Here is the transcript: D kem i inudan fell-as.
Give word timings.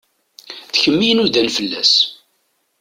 D 0.71 0.75
kem 0.81 0.99
i 1.01 1.07
inudan 1.11 1.47
fell-as. 1.57 1.93